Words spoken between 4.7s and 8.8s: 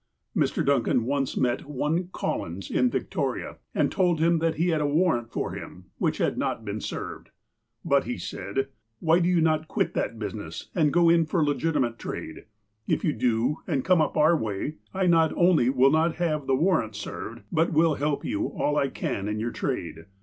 a warrant for him, which had not been served.'' But," said he,